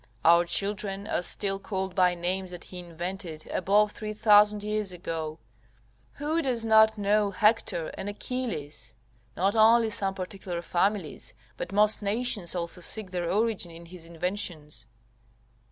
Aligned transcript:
Our 0.25 0.45
children 0.45 1.05
are 1.05 1.21
still 1.21 1.59
called 1.59 1.93
by 1.93 2.15
names 2.15 2.49
that 2.49 2.63
he 2.63 2.79
invented 2.79 3.45
above 3.51 3.91
three 3.91 4.13
thousand 4.13 4.63
years 4.63 4.91
ago; 4.91 5.37
who 6.13 6.41
does 6.41 6.65
not 6.65 6.97
know 6.97 7.29
Hector 7.29 7.89
and 7.89 8.09
Achilles? 8.09 8.95
Not 9.37 9.53
only 9.55 9.91
some 9.91 10.15
particular 10.15 10.63
families, 10.63 11.35
but 11.55 11.71
most 11.71 12.01
nations 12.01 12.55
also 12.55 12.81
seek 12.81 13.11
their 13.11 13.31
origin 13.31 13.69
in 13.69 13.85
his 13.85 14.07
inventions. 14.07 14.87